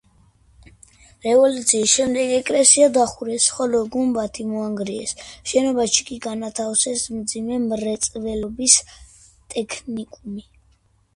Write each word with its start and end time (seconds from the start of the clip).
რევოლუციის 1.23 1.91
შემდეგ 1.97 2.31
ეკლესია 2.37 2.85
დახურეს, 2.95 3.45
ხოლო 3.57 3.81
გუმბათი 3.95 4.45
მოანგრიეს, 4.53 5.13
შენობაში 5.51 6.07
კი 6.09 6.17
განათავსეს 6.25 7.05
მძიმე 7.19 7.61
მრეწველობის 7.67 8.79
ტექნიკუმი. 9.57 10.47